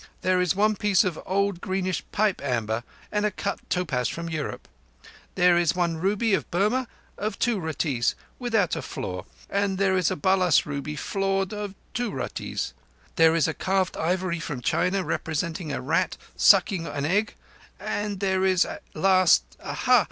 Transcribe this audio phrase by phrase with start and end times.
[0.21, 4.67] There is one piece of old greenish pipe amber, and a cut topaz from Europe.
[5.35, 6.87] There is one ruby of Burma,
[7.19, 12.09] of two ruttees, without a flaw, and there is a balas ruby, flawed, of two
[12.09, 12.73] ruttees.
[13.15, 17.35] There is a carved ivory from China representing a rat sucking an egg;
[17.79, 18.65] and there is
[18.95, 19.99] last—ah ha!